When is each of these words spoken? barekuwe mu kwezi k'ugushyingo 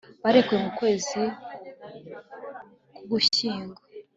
barekuwe 0.23 0.57
mu 0.65 0.71
kwezi 0.79 1.21
k'ugushyingo 2.93 3.79